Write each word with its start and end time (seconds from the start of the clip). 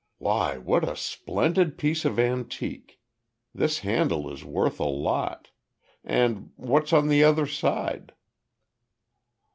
"Why, 0.17 0.57
what 0.57 0.83
a 0.83 0.95
splendid 0.95 1.77
piece 1.77 2.05
of 2.05 2.17
antique. 2.17 2.99
This 3.53 3.81
handle 3.81 4.31
is 4.33 4.43
worth 4.43 4.79
a 4.79 4.83
lot. 4.85 5.51
And, 6.03 6.53
what's 6.55 6.91
on 6.91 7.07
the 7.07 7.23
other 7.23 7.45
side?" 7.45 8.11